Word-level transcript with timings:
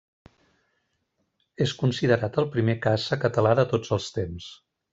És 1.65 1.73
considerat 1.81 2.39
el 2.45 2.49
primer 2.57 2.77
caça 2.87 3.21
català 3.27 3.53
de 3.61 3.67
tots 3.75 3.97
els 3.99 4.09
temps. 4.19 4.53